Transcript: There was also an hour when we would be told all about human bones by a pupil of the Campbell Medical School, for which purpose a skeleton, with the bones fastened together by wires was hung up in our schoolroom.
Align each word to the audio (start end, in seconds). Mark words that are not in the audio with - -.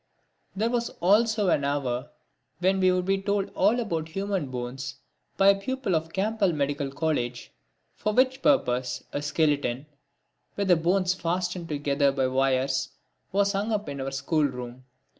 There 0.55 0.71
was 0.71 0.89
also 0.99 1.49
an 1.49 1.63
hour 1.63 2.09
when 2.57 2.79
we 2.79 2.91
would 2.91 3.05
be 3.05 3.21
told 3.21 3.51
all 3.53 3.79
about 3.79 4.07
human 4.09 4.47
bones 4.49 4.95
by 5.37 5.49
a 5.49 5.55
pupil 5.61 5.95
of 5.95 6.07
the 6.07 6.11
Campbell 6.11 6.53
Medical 6.53 6.89
School, 6.89 7.29
for 7.93 8.11
which 8.11 8.41
purpose 8.41 9.03
a 9.13 9.21
skeleton, 9.21 9.85
with 10.55 10.69
the 10.69 10.75
bones 10.75 11.13
fastened 11.13 11.69
together 11.69 12.11
by 12.11 12.25
wires 12.25 12.89
was 13.31 13.51
hung 13.51 13.71
up 13.71 13.87
in 13.89 14.01
our 14.01 14.09
schoolroom. 14.09 14.85